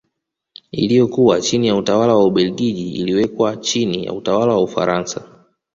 [0.71, 5.27] Iliyokuwa chini ya utawala wa Ubelgiji iliwekwa chini ya utawala wa Ufaransa